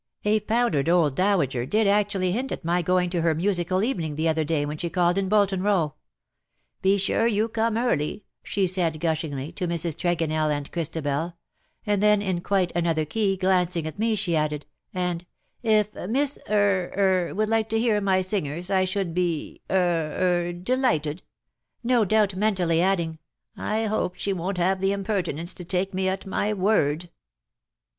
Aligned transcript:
A 0.25 0.39
powdered 0.39 0.89
old 0.89 1.15
dowager 1.15 1.63
did 1.63 1.85
actually 1.85 2.31
hint 2.31 2.51
at 2.51 2.65
my 2.65 2.81
going 2.81 3.11
to 3.11 3.21
her 3.21 3.35
musical 3.35 3.83
evening 3.83 4.15
the 4.15 4.27
other 4.27 4.43
day 4.43 4.65
when 4.65 4.79
she 4.79 4.89
called 4.89 5.15
in 5.15 5.29
Bolton 5.29 5.61
Row. 5.61 5.93
^ 6.79 6.81
Be 6.81 6.97
sure 6.97 7.27
you 7.27 7.47
come 7.47 7.77
early/ 7.77 8.25
she 8.41 8.65
said, 8.65 8.99
gushingly, 8.99 9.51
to 9.51 9.67
Mrs. 9.67 9.95
Tregonell 9.95 10.49
and 10.49 10.71
Christabel; 10.71 11.35
and 11.85 12.01
then, 12.01 12.19
in 12.19 12.41
quite 12.41 12.71
another 12.75 13.05
key, 13.05 13.37
glancing 13.37 13.85
at 13.85 13.99
me, 13.99 14.15
she 14.15 14.35
added, 14.35 14.65
and 14.91 15.23
^ 15.25 15.25
if 15.61 15.93
Miss— 16.09 16.39
er— 16.49 16.91
er 16.97 17.35
would 17.35 17.49
like 17.49 17.69
to 17.69 17.79
hear 17.79 18.01
my 18.01 18.21
singers 18.21 18.71
I 18.71 18.85
should 18.85 19.13
be— 19.13 19.61
er— 19.71 20.51
delighted,^ 20.63 21.21
no 21.83 22.05
doubt 22.05 22.35
mentally 22.35 22.81
adding, 22.81 23.19
'I 23.55 23.85
hope 23.85 24.15
she 24.15 24.33
won^t 24.33 24.57
have 24.57 24.81
the 24.81 24.93
impertinence 24.93 25.53
to 25.53 25.63
take 25.63 25.93
me 25.93 26.09
at 26.09 26.25
my 26.25 26.53
word.' 26.53 27.11